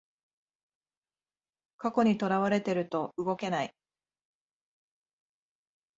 [1.77, 3.75] 過去にとらわれてると動けない